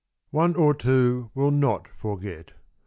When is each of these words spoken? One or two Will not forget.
One 0.31 0.55
or 0.55 0.73
two 0.73 1.29
Will 1.35 1.51
not 1.51 1.87
forget. 1.87 2.53